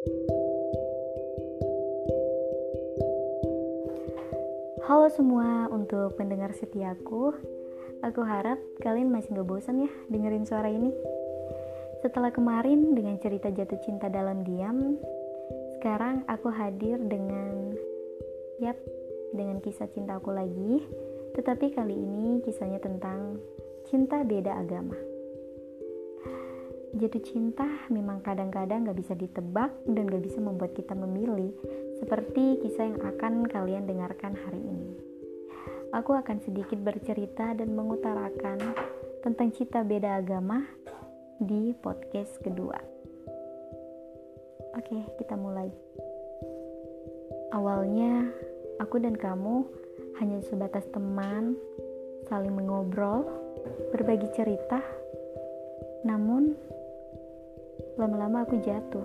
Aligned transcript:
Halo 0.00 0.16
semua 5.12 5.68
untuk 5.68 6.16
pendengar 6.16 6.56
setiaku 6.56 7.36
Aku 8.00 8.24
harap 8.24 8.56
kalian 8.80 9.12
masih 9.12 9.36
gak 9.36 9.44
bosan 9.44 9.84
ya 9.84 9.92
dengerin 10.08 10.48
suara 10.48 10.72
ini. 10.72 10.88
Setelah 12.00 12.32
kemarin 12.32 12.96
dengan 12.96 13.20
cerita 13.20 13.52
jatuh 13.52 13.76
cinta 13.84 14.08
dalam 14.08 14.40
diam 14.40 14.96
Sekarang 15.76 16.24
aku 16.32 16.48
hadir 16.48 16.96
dengan 17.04 17.76
Yap, 18.64 18.80
dengan 19.36 19.60
kisah 19.60 19.92
cinta 19.92 20.16
aku 20.16 20.32
lagi. 20.32 20.80
Tetapi 21.36 21.76
kali 21.76 21.92
ini 21.92 22.40
kisahnya 22.40 22.80
tentang 22.80 23.36
cinta 23.84 24.24
beda 24.24 24.64
agama 24.64 25.09
Jatuh 26.90 27.22
cinta 27.22 27.66
memang 27.86 28.18
kadang-kadang 28.18 28.90
gak 28.90 28.98
bisa 28.98 29.14
ditebak 29.14 29.70
dan 29.86 30.10
gak 30.10 30.26
bisa 30.26 30.42
membuat 30.42 30.74
kita 30.74 30.98
memilih 30.98 31.54
seperti 32.02 32.58
kisah 32.58 32.90
yang 32.90 32.98
akan 32.98 33.46
kalian 33.46 33.86
dengarkan 33.86 34.34
hari 34.34 34.58
ini. 34.58 34.98
Aku 35.94 36.18
akan 36.18 36.42
sedikit 36.42 36.82
bercerita 36.82 37.54
dan 37.54 37.78
mengutarakan 37.78 38.58
tentang 39.22 39.54
cinta 39.54 39.86
beda 39.86 40.18
agama 40.18 40.66
di 41.38 41.70
podcast 41.78 42.34
kedua. 42.42 42.78
Oke, 44.74 44.98
kita 45.18 45.34
mulai. 45.38 45.70
Awalnya, 47.54 48.30
aku 48.82 48.98
dan 48.98 49.14
kamu 49.14 49.62
hanya 50.18 50.42
sebatas 50.46 50.86
teman, 50.90 51.54
saling 52.26 52.54
mengobrol, 52.54 53.26
berbagi 53.90 54.30
cerita. 54.34 54.78
Namun, 56.06 56.54
Lama-lama 58.00 58.48
aku 58.48 58.56
jatuh. 58.64 59.04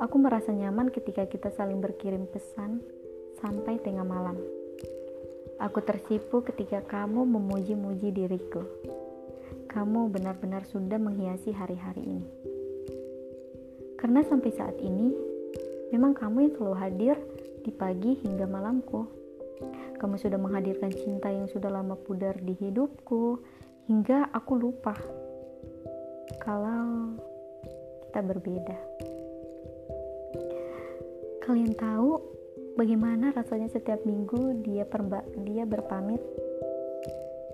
Aku 0.00 0.16
merasa 0.16 0.48
nyaman 0.48 0.88
ketika 0.88 1.28
kita 1.28 1.52
saling 1.52 1.76
berkirim 1.84 2.24
pesan 2.24 2.80
sampai 3.36 3.76
tengah 3.84 4.00
malam. 4.00 4.40
Aku 5.60 5.84
tersipu 5.84 6.40
ketika 6.40 6.80
kamu 6.80 7.20
memuji-muji 7.28 8.16
diriku. 8.16 8.64
Kamu 9.68 10.08
benar-benar 10.08 10.64
sudah 10.64 10.96
menghiasi 10.96 11.52
hari-hari 11.52 12.00
ini. 12.00 12.24
Karena 14.00 14.24
sampai 14.24 14.56
saat 14.56 14.80
ini, 14.80 15.12
memang 15.92 16.16
kamu 16.16 16.48
yang 16.48 16.52
selalu 16.56 16.76
hadir 16.80 17.16
di 17.60 17.76
pagi 17.76 18.16
hingga 18.24 18.48
malamku. 18.48 19.04
Kamu 20.00 20.16
sudah 20.16 20.40
menghadirkan 20.40 20.96
cinta 20.96 21.28
yang 21.28 21.44
sudah 21.44 21.68
lama 21.68 21.92
pudar 21.92 22.40
di 22.40 22.56
hidupku, 22.56 23.36
hingga 23.84 24.32
aku 24.32 24.56
lupa 24.56 24.96
kalau 26.40 27.20
kita 28.10 28.26
berbeda. 28.26 28.78
Kalian 31.46 31.78
tahu 31.78 32.18
bagaimana 32.74 33.30
rasanya 33.30 33.70
setiap 33.70 34.02
minggu 34.02 34.66
dia 34.66 34.82
perba 34.82 35.22
dia 35.46 35.62
berpamit? 35.62 36.18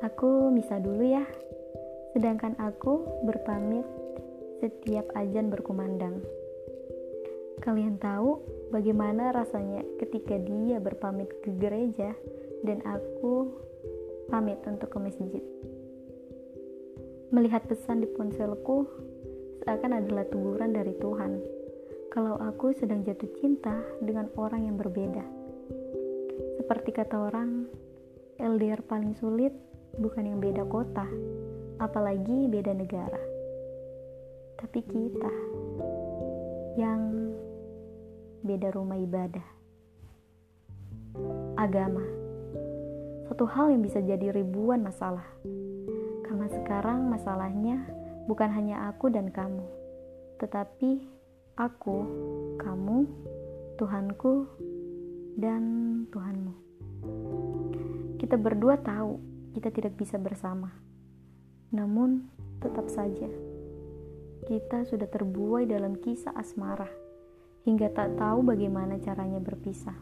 Aku 0.01 0.49
bisa 0.57 0.81
dulu 0.81 1.05
ya. 1.05 1.29
Sedangkan 2.17 2.57
aku 2.57 3.05
berpamit 3.29 3.85
setiap 4.65 5.13
ajan 5.13 5.53
berkumandang. 5.53 6.25
Kalian 7.61 8.01
tahu 8.01 8.41
bagaimana 8.73 9.37
rasanya 9.37 9.85
ketika 10.01 10.41
dia 10.41 10.81
berpamit 10.81 11.29
ke 11.45 11.53
gereja 11.61 12.17
dan 12.65 12.81
aku 12.89 13.53
pamit 14.33 14.57
untuk 14.65 14.89
ke 14.89 14.99
masjid. 15.05 15.45
Melihat 17.29 17.69
pesan 17.69 18.01
di 18.01 18.09
ponselku, 18.09 18.89
seakan 19.67 19.99
adalah 19.99 20.23
teguran 20.31 20.71
dari 20.71 20.95
Tuhan 21.03 21.43
kalau 22.15 22.39
aku 22.39 22.71
sedang 22.79 23.03
jatuh 23.03 23.27
cinta 23.43 23.75
dengan 23.99 24.31
orang 24.39 24.63
yang 24.63 24.79
berbeda. 24.79 25.27
Seperti 26.63 26.95
kata 26.95 27.19
orang, 27.19 27.67
LDR 28.39 28.79
paling 28.87 29.19
sulit 29.19 29.51
bukan 29.99 30.23
yang 30.23 30.39
beda 30.39 30.63
kota, 30.71 31.03
apalagi 31.83 32.47
beda 32.47 32.79
negara. 32.79 33.19
Tapi 34.55 34.81
kita 34.87 35.35
yang 36.79 37.35
beda 38.47 38.71
rumah 38.71 39.03
ibadah. 39.03 39.47
Agama. 41.59 42.07
Satu 43.27 43.43
hal 43.51 43.75
yang 43.75 43.83
bisa 43.83 43.99
jadi 43.99 44.31
ribuan 44.31 44.87
masalah. 44.87 45.27
Karena 46.23 46.47
sekarang 46.55 47.11
masalahnya 47.11 48.06
bukan 48.27 48.51
hanya 48.51 48.91
aku 48.91 49.07
dan 49.09 49.31
kamu, 49.31 49.63
tetapi 50.43 51.07
aku, 51.57 51.99
kamu, 52.59 53.07
Tuhanku, 53.79 54.51
dan 55.39 55.63
Tuhanmu. 56.11 56.55
Kita 58.19 58.35
berdua 58.35 58.83
tahu 58.83 59.23
kita 59.55 59.73
tidak 59.73 59.95
bisa 59.97 60.19
bersama, 60.19 60.69
namun 61.73 62.29
tetap 62.61 62.91
saja 62.91 63.31
kita 64.47 64.87
sudah 64.87 65.11
terbuai 65.11 65.67
dalam 65.67 65.99
kisah 65.99 66.31
asmara 66.39 66.87
hingga 67.67 67.91
tak 67.91 68.15
tahu 68.15 68.47
bagaimana 68.47 69.01
caranya 69.03 69.43
berpisah. 69.43 69.97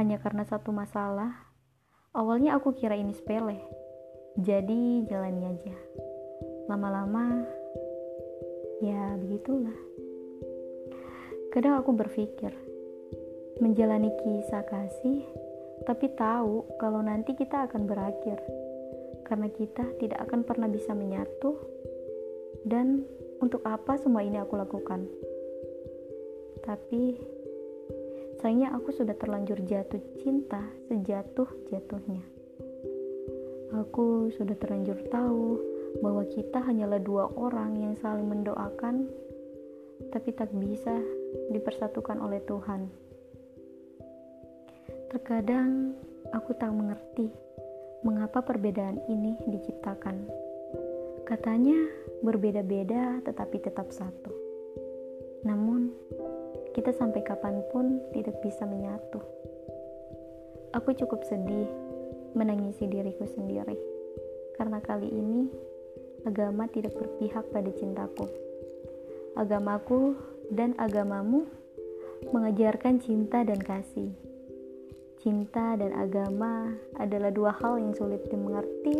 Hanya 0.00 0.16
karena 0.16 0.48
satu 0.48 0.72
masalah, 0.72 1.52
awalnya 2.16 2.56
aku 2.56 2.72
kira 2.72 2.96
ini 2.96 3.12
sepele, 3.12 3.60
jadi 4.40 5.04
jalani 5.06 5.44
aja 5.44 5.76
lama-lama 6.66 7.44
ya 8.80 9.16
begitulah. 9.20 9.76
Kadang 11.52 11.78
aku 11.78 11.94
berpikir 11.94 12.50
menjalani 13.62 14.10
kisah 14.20 14.66
kasih 14.66 15.22
tapi 15.84 16.08
tahu 16.16 16.64
kalau 16.80 17.04
nanti 17.04 17.36
kita 17.36 17.68
akan 17.68 17.84
berakhir. 17.84 18.40
Karena 19.24 19.48
kita 19.52 19.84
tidak 20.00 20.20
akan 20.28 20.46
pernah 20.46 20.68
bisa 20.68 20.96
menyatu. 20.96 21.56
Dan 22.64 23.04
untuk 23.44 23.60
apa 23.66 24.00
semua 24.00 24.24
ini 24.24 24.40
aku 24.40 24.56
lakukan? 24.56 25.04
Tapi 26.64 27.20
sayangnya 28.40 28.72
aku 28.72 28.88
sudah 28.96 29.12
terlanjur 29.12 29.60
jatuh 29.68 30.00
cinta 30.24 30.64
sejatuh-jatuhnya. 30.88 32.24
Aku 33.74 34.32
sudah 34.32 34.56
terlanjur 34.56 34.96
tahu 35.12 35.60
bahwa 36.02 36.26
kita 36.30 36.58
hanyalah 36.58 36.98
dua 36.98 37.30
orang 37.38 37.78
yang 37.78 37.94
saling 38.00 38.26
mendoakan, 38.26 39.06
tapi 40.10 40.34
tak 40.34 40.50
bisa 40.58 40.94
dipersatukan 41.54 42.18
oleh 42.18 42.42
Tuhan. 42.46 42.90
Terkadang 45.14 45.94
aku 46.34 46.50
tak 46.58 46.74
mengerti 46.74 47.30
mengapa 48.02 48.42
perbedaan 48.42 48.98
ini 49.06 49.38
diciptakan. 49.46 50.26
Katanya 51.24 51.78
berbeda-beda 52.20 53.22
tetapi 53.22 53.62
tetap 53.62 53.94
satu. 53.94 54.32
Namun, 55.46 55.92
kita 56.74 56.90
sampai 56.90 57.22
kapan 57.22 57.62
pun 57.70 58.02
tidak 58.10 58.42
bisa 58.42 58.66
menyatu. 58.66 59.22
Aku 60.74 60.90
cukup 60.90 61.22
sedih 61.22 61.70
menangisi 62.34 62.90
diriku 62.90 63.30
sendiri 63.30 63.78
karena 64.58 64.82
kali 64.82 65.06
ini 65.06 65.46
agama 66.24 66.64
tidak 66.72 66.96
berpihak 66.96 67.44
pada 67.52 67.70
cintaku. 67.76 68.26
Agamaku 69.36 70.16
dan 70.52 70.72
agamamu 70.80 71.44
mengajarkan 72.32 73.00
cinta 73.00 73.44
dan 73.44 73.60
kasih. 73.60 74.12
Cinta 75.20 75.76
dan 75.76 75.92
agama 75.96 76.68
adalah 77.00 77.32
dua 77.32 77.52
hal 77.56 77.80
yang 77.80 77.96
sulit 77.96 78.24
dimengerti, 78.28 78.96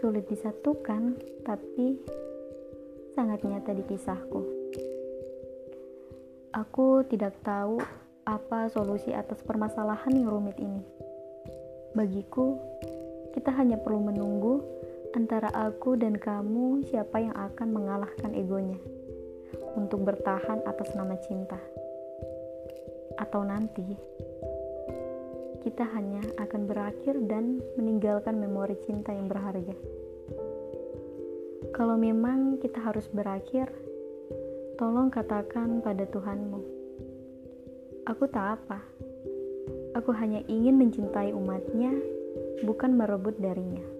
sulit 0.00 0.24
disatukan, 0.28 1.16
tapi 1.44 2.00
sangat 3.12 3.44
nyata 3.44 3.76
di 3.76 3.84
kisahku. 3.84 4.40
Aku 6.56 7.04
tidak 7.08 7.36
tahu 7.44 7.76
apa 8.24 8.68
solusi 8.72 9.12
atas 9.12 9.40
permasalahan 9.44 10.12
yang 10.16 10.28
rumit 10.28 10.56
ini. 10.60 10.80
Bagiku, 11.92 12.56
kita 13.36 13.52
hanya 13.52 13.76
perlu 13.80 14.08
menunggu 14.08 14.77
antara 15.28 15.52
aku 15.68 15.92
dan 16.00 16.16
kamu 16.16 16.88
siapa 16.88 17.20
yang 17.20 17.36
akan 17.36 17.68
mengalahkan 17.68 18.32
egonya 18.32 18.80
untuk 19.76 20.00
bertahan 20.00 20.64
atas 20.64 20.96
nama 20.96 21.20
cinta. 21.20 21.60
Atau 23.20 23.44
nanti 23.44 23.84
kita 25.60 25.84
hanya 25.84 26.24
akan 26.40 26.64
berakhir 26.64 27.20
dan 27.28 27.60
meninggalkan 27.76 28.40
memori 28.40 28.72
cinta 28.88 29.12
yang 29.12 29.28
berharga. 29.28 29.76
Kalau 31.76 32.00
memang 32.00 32.56
kita 32.64 32.80
harus 32.80 33.04
berakhir, 33.12 33.68
tolong 34.80 35.12
katakan 35.12 35.84
pada 35.84 36.08
Tuhanmu, 36.08 36.60
aku 38.08 38.24
tak 38.32 38.64
apa. 38.64 38.80
Aku 39.92 40.08
hanya 40.16 40.40
ingin 40.48 40.80
mencintai 40.80 41.36
umatnya, 41.36 41.92
bukan 42.64 42.96
merebut 42.96 43.36
darinya 43.36 43.97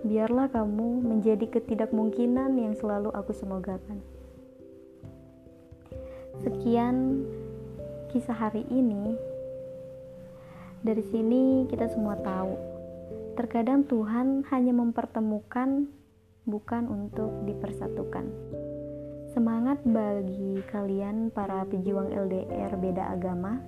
biarlah 0.00 0.48
kamu 0.48 1.04
menjadi 1.04 1.44
ketidakmungkinan 1.48 2.56
yang 2.56 2.72
selalu 2.76 3.12
aku 3.12 3.36
semogakan. 3.36 4.00
Sekian 6.40 7.26
kisah 8.08 8.36
hari 8.36 8.64
ini. 8.72 9.12
Dari 10.80 11.04
sini 11.12 11.68
kita 11.68 11.92
semua 11.92 12.16
tahu, 12.16 12.56
terkadang 13.36 13.84
Tuhan 13.84 14.48
hanya 14.48 14.72
mempertemukan 14.72 15.84
bukan 16.48 16.84
untuk 16.88 17.44
dipersatukan. 17.44 18.24
Semangat 19.36 19.84
bagi 19.84 20.64
kalian 20.72 21.28
para 21.28 21.62
pejuang 21.68 22.08
LDR 22.08 22.72
beda 22.80 23.12
agama. 23.12 23.60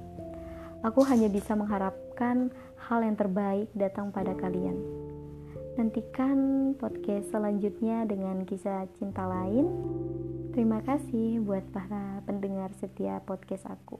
Aku 0.82 1.04
hanya 1.06 1.30
bisa 1.30 1.54
mengharapkan 1.54 2.50
hal 2.88 3.04
yang 3.04 3.14
terbaik 3.14 3.70
datang 3.76 4.10
pada 4.10 4.34
kalian. 4.34 5.01
Nantikan 5.72 6.72
podcast 6.76 7.32
selanjutnya 7.32 8.04
dengan 8.04 8.44
kisah 8.44 8.84
cinta 9.00 9.24
lain. 9.24 9.64
Terima 10.52 10.84
kasih 10.84 11.40
buat 11.40 11.64
para 11.72 12.20
pendengar 12.28 12.76
setia 12.76 13.24
podcast 13.24 13.64
aku. 13.64 13.96